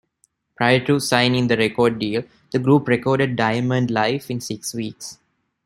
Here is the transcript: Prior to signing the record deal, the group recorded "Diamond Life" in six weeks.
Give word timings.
Prior 0.55 0.79
to 0.87 0.99
signing 0.99 1.45
the 1.45 1.55
record 1.57 1.99
deal, 1.99 2.23
the 2.51 2.57
group 2.57 2.87
recorded 2.87 3.35
"Diamond 3.35 3.91
Life" 3.91 4.31
in 4.31 4.41
six 4.41 4.73
weeks. 4.73 5.19